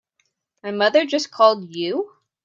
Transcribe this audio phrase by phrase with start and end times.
[0.63, 2.15] My mother just called you?